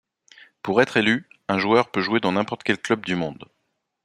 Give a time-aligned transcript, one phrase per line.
[0.63, 3.45] Pour être élu, un joueur peut jouer dans n'importe quel club du monde.